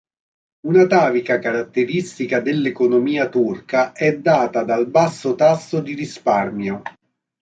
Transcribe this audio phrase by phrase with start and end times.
[0.61, 6.81] Un'atavica caratteristica dell'economia turca è data dal basso tasso di risparmio.